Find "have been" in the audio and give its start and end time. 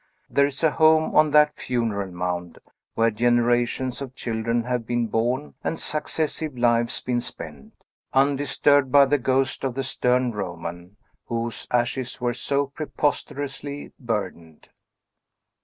4.63-5.05